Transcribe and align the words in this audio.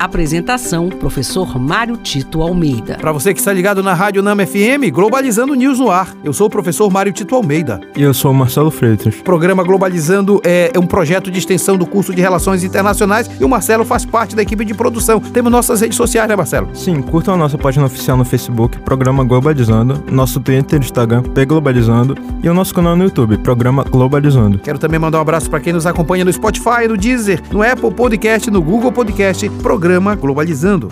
Apresentação: 0.00 0.88
Professor 0.88 1.58
Mário 1.58 1.94
Tito 1.98 2.40
Almeida. 2.40 2.96
Para 2.98 3.12
você 3.12 3.34
que 3.34 3.38
está 3.38 3.52
ligado 3.52 3.82
na 3.82 3.92
Rádio 3.92 4.22
Nama 4.22 4.46
FM, 4.46 4.90
Globalizando 4.90 5.52
News 5.54 5.78
no 5.78 5.90
ar. 5.90 6.16
Eu 6.24 6.32
sou 6.32 6.46
o 6.46 6.50
professor 6.50 6.90
Mário 6.90 7.12
Tito 7.12 7.34
Almeida. 7.34 7.78
E 7.94 8.02
eu 8.02 8.14
sou 8.14 8.30
o 8.30 8.34
Marcelo 8.34 8.70
Freitas. 8.70 9.16
O 9.16 9.22
programa 9.22 9.62
Globalizando 9.62 10.40
é 10.42 10.72
um 10.78 10.86
projeto 10.86 11.30
de 11.30 11.38
extensão 11.38 11.76
do 11.76 11.84
curso 11.84 12.14
de 12.14 12.22
Relações 12.22 12.64
Internacionais 12.64 13.30
e 13.38 13.44
o 13.44 13.48
Marcelo 13.48 13.84
faz 13.84 14.06
parte 14.06 14.34
da 14.34 14.40
equipe 14.40 14.64
de 14.64 14.72
produção. 14.72 15.20
Temos 15.20 15.52
nossas 15.52 15.82
redes 15.82 15.98
sociais, 15.98 16.26
né, 16.26 16.34
Marcelo? 16.34 16.70
Sim, 16.72 17.02
curtam 17.02 17.34
a 17.34 17.36
nossa 17.36 17.58
página 17.58 17.84
oficial 17.84 18.16
no 18.16 18.24
Facebook, 18.24 18.78
Programa 18.78 19.22
Globalizando, 19.22 20.02
nosso 20.10 20.40
Twitter 20.40 20.80
e 20.80 20.82
Instagram, 20.82 21.24
P 21.24 21.44
Globalizando 21.44 22.16
e 22.42 22.48
o 22.48 22.54
nosso 22.54 22.74
canal 22.74 22.96
no 22.96 23.04
YouTube, 23.04 23.36
Programa 23.36 23.84
Globalizando. 23.84 24.60
Quero 24.60 24.78
também 24.78 24.98
mandar 24.98 25.18
um 25.18 25.20
abraço 25.20 25.50
para 25.50 25.60
quem 25.60 25.74
nos 25.74 25.84
acompanha 25.84 26.24
no 26.24 26.32
Spotify, 26.32 26.88
no 26.88 26.96
Deezer, 26.96 27.42
no 27.52 27.62
Apple 27.62 27.92
Podcast, 27.92 28.50
no 28.50 28.62
Google 28.62 28.90
Podcast, 28.90 29.46
Programa 29.62 29.89
programa 29.90 30.14
Globalizando. 30.14 30.88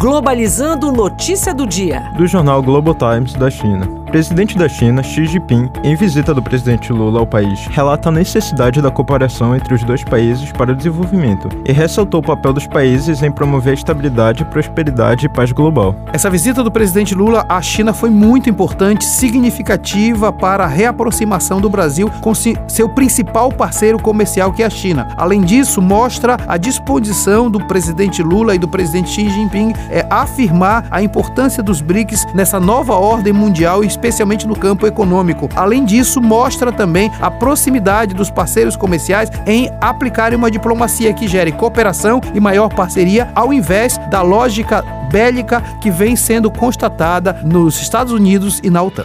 Globalizando 0.00 0.90
notícia 0.90 1.54
do 1.54 1.64
dia. 1.64 2.00
Do 2.16 2.26
jornal 2.26 2.60
Global 2.62 2.94
Times 2.94 3.32
da 3.34 3.48
China 3.48 3.99
presidente 4.10 4.58
da 4.58 4.68
China, 4.68 5.04
Xi 5.04 5.24
Jinping, 5.24 5.70
em 5.84 5.94
visita 5.94 6.34
do 6.34 6.42
presidente 6.42 6.92
Lula 6.92 7.20
ao 7.20 7.26
país, 7.26 7.66
relata 7.70 8.08
a 8.08 8.12
necessidade 8.12 8.82
da 8.82 8.90
cooperação 8.90 9.54
entre 9.54 9.72
os 9.72 9.84
dois 9.84 10.02
países 10.02 10.50
para 10.50 10.72
o 10.72 10.74
desenvolvimento 10.74 11.48
e 11.64 11.70
ressaltou 11.70 12.18
o 12.18 12.22
papel 12.22 12.52
dos 12.52 12.66
países 12.66 13.22
em 13.22 13.30
promover 13.30 13.70
a 13.70 13.74
estabilidade, 13.74 14.44
prosperidade 14.46 15.26
e 15.26 15.28
paz 15.28 15.52
global. 15.52 15.94
Essa 16.12 16.28
visita 16.28 16.64
do 16.64 16.72
presidente 16.72 17.14
Lula 17.14 17.46
à 17.48 17.62
China 17.62 17.92
foi 17.92 18.10
muito 18.10 18.50
importante, 18.50 19.04
significativa 19.04 20.32
para 20.32 20.64
a 20.64 20.68
reaproximação 20.68 21.60
do 21.60 21.70
Brasil 21.70 22.10
com 22.20 22.34
seu 22.34 22.88
principal 22.88 23.52
parceiro 23.52 23.98
comercial, 24.00 24.52
que 24.52 24.64
é 24.64 24.66
a 24.66 24.70
China. 24.70 25.06
Além 25.16 25.42
disso, 25.42 25.80
mostra 25.80 26.36
a 26.48 26.56
disposição 26.56 27.48
do 27.48 27.64
presidente 27.64 28.24
Lula 28.24 28.56
e 28.56 28.58
do 28.58 28.66
presidente 28.66 29.10
Xi 29.10 29.30
Jinping 29.30 29.72
é 29.88 30.04
afirmar 30.10 30.88
a 30.90 31.00
importância 31.00 31.62
dos 31.62 31.80
BRICS 31.80 32.26
nessa 32.34 32.58
nova 32.58 32.94
ordem 32.94 33.32
mundial 33.32 33.84
e 33.84 33.99
especialmente 34.00 34.48
no 34.48 34.56
campo 34.56 34.86
econômico. 34.86 35.48
Além 35.54 35.84
disso, 35.84 36.22
mostra 36.22 36.72
também 36.72 37.12
a 37.20 37.30
proximidade 37.30 38.14
dos 38.14 38.30
parceiros 38.30 38.74
comerciais 38.76 39.30
em 39.46 39.70
aplicarem 39.80 40.38
uma 40.38 40.50
diplomacia 40.50 41.12
que 41.12 41.28
gere 41.28 41.52
cooperação 41.52 42.20
e 42.34 42.40
maior 42.40 42.70
parceria, 42.70 43.30
ao 43.34 43.52
invés 43.52 43.98
da 44.10 44.22
lógica 44.22 44.82
bélica 45.10 45.62
que 45.82 45.90
vem 45.90 46.16
sendo 46.16 46.50
constatada 46.50 47.40
nos 47.44 47.80
Estados 47.80 48.12
Unidos 48.12 48.60
e 48.62 48.70
na 48.70 48.82
OTAN. 48.82 49.04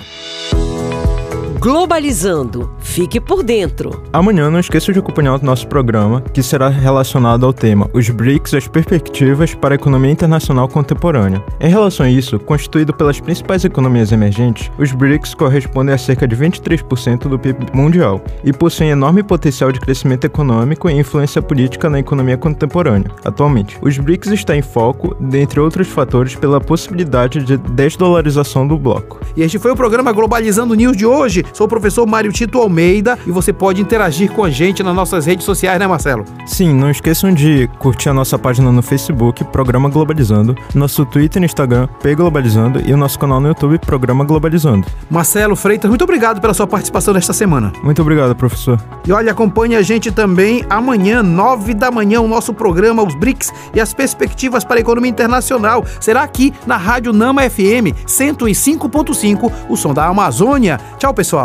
Globalizando. 1.66 2.70
Fique 2.78 3.20
por 3.20 3.42
dentro. 3.42 4.04
Amanhã 4.14 4.52
não 4.52 4.60
esqueça 4.60 4.94
de 4.94 5.00
acompanhar 5.00 5.34
o 5.34 5.44
nosso 5.44 5.68
programa, 5.68 6.22
que 6.22 6.44
será 6.44 6.70
relacionado 6.70 7.44
ao 7.44 7.52
tema 7.52 7.90
Os 7.92 8.08
BRICS 8.08 8.54
as 8.54 8.68
perspectivas 8.68 9.56
para 9.56 9.74
a 9.74 9.76
economia 9.76 10.12
internacional 10.12 10.68
contemporânea. 10.68 11.44
Em 11.60 11.68
relação 11.68 12.06
a 12.06 12.10
isso, 12.10 12.38
constituído 12.38 12.94
pelas 12.94 13.20
principais 13.20 13.66
economias 13.66 14.12
emergentes, 14.12 14.70
os 14.78 14.92
BRICS 14.92 15.34
correspondem 15.34 15.96
a 15.96 15.98
cerca 15.98 16.28
de 16.28 16.36
23% 16.36 17.28
do 17.28 17.40
PIB 17.40 17.66
mundial 17.74 18.24
e 18.44 18.54
possuem 18.54 18.92
enorme 18.92 19.24
potencial 19.24 19.72
de 19.72 19.80
crescimento 19.80 20.26
econômico 20.26 20.88
e 20.88 20.94
influência 20.94 21.42
política 21.42 21.90
na 21.90 21.98
economia 21.98 22.38
contemporânea. 22.38 23.10
Atualmente, 23.26 23.80
os 23.82 23.98
BRICS 23.98 24.34
está 24.34 24.56
em 24.56 24.62
foco, 24.62 25.16
dentre 25.20 25.60
outros 25.60 25.88
fatores, 25.88 26.36
pela 26.36 26.62
possibilidade 26.62 27.44
de 27.44 27.58
desdolarização 27.58 28.68
do 28.68 28.78
bloco. 28.78 29.20
E 29.36 29.42
este 29.42 29.58
foi 29.58 29.72
o 29.72 29.76
programa 29.76 30.14
Globalizando 30.14 30.76
News 30.76 30.96
de 30.96 31.08
hoje. 31.08 31.44
Sou 31.56 31.68
o 31.68 31.70
professor 31.70 32.06
Mário 32.06 32.34
Tito 32.34 32.60
Almeida 32.60 33.18
e 33.26 33.32
você 33.32 33.54
pode 33.54 33.82
interagir 33.82 34.30
com 34.30 34.44
a 34.44 34.50
gente 34.50 34.84
nas 34.84 34.94
nossas 34.94 35.26
redes 35.26 35.46
sociais, 35.46 35.80
né, 35.80 35.88
Marcelo? 35.88 36.26
Sim, 36.46 36.74
não 36.74 36.92
esqueçam 36.92 37.34
de 37.34 37.70
curtir 37.80 38.10
a 38.10 38.14
nossa 38.14 38.38
página 38.38 38.74
no 38.74 38.82
Facebook, 38.82 39.42
Programa 39.46 39.88
Globalizando, 39.88 40.54
nosso 40.74 41.06
Twitter 41.06 41.42
e 41.42 41.46
Instagram, 41.46 41.88
P 42.02 42.14
Globalizando 42.14 42.82
e 42.86 42.92
o 42.92 42.98
nosso 42.98 43.18
canal 43.18 43.40
no 43.40 43.48
YouTube, 43.48 43.80
Programa 43.80 44.26
Globalizando. 44.26 44.86
Marcelo 45.10 45.56
Freitas, 45.56 45.88
muito 45.88 46.04
obrigado 46.04 46.42
pela 46.42 46.54
sua 46.54 46.68
participação 46.68 47.14
nesta 47.14 47.32
semana. 47.32 47.72
Muito 47.82 48.02
obrigado, 48.02 48.36
professor. 48.36 48.78
E 49.08 49.14
olha, 49.14 49.32
acompanhe 49.32 49.78
a 49.78 49.82
gente 49.82 50.12
também 50.12 50.66
amanhã, 50.70 51.24
nove 51.24 51.74
da 51.74 51.90
manhã, 51.90 52.20
o 52.20 52.28
nosso 52.28 52.54
programa 52.54 53.02
Os 53.02 53.16
BRICS 53.16 53.54
e 53.74 53.80
as 53.80 53.94
perspectivas 53.94 54.66
para 54.66 54.76
a 54.76 54.82
economia 54.82 55.10
internacional. 55.10 55.86
Será 56.02 56.22
aqui 56.22 56.54
na 56.68 56.76
Rádio 56.76 57.14
Nama 57.14 57.50
FM 57.50 57.96
105.5, 58.06 59.52
o 59.70 59.78
som 59.78 59.94
da 59.94 60.06
Amazônia. 60.06 60.82
Tchau, 60.98 61.14
pessoal. 61.14 61.45